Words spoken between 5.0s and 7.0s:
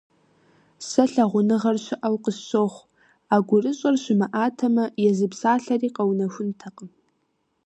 езы псалъэри къэунэхунтэкъым.